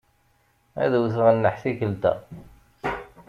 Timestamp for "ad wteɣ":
0.83-1.27